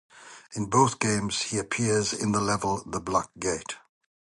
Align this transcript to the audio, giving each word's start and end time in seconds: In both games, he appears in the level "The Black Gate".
In 0.53 0.65
both 0.65 0.97
games, 0.97 1.43
he 1.43 1.59
appears 1.59 2.11
in 2.11 2.31
the 2.31 2.41
level 2.41 2.81
"The 2.83 2.99
Black 2.99 3.29
Gate". 3.37 3.75